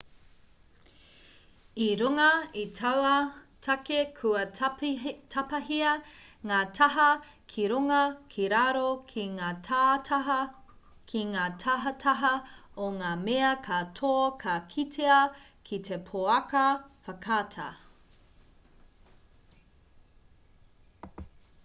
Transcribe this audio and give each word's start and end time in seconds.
i 1.87 1.87
runga 2.01 2.29
i 2.61 2.61
taua 2.77 3.11
take 3.65 3.97
kua 4.19 4.45
tapahia 5.33 5.91
ngā 6.51 6.61
taha 6.79 7.05
ki 7.53 7.65
runga 7.73 7.99
ki 8.35 8.47
raro 8.53 8.85
ki 9.11 9.25
ngā 9.35 9.49
tahataha 11.65 12.33
o 12.85 12.87
ngā 12.99 13.11
mea 13.27 13.51
katoa 13.69 14.23
ka 14.45 14.55
kitea 14.75 15.19
ki 15.71 15.79
te 15.91 15.99
pouaka 16.09 16.63
whakaata 17.09 17.67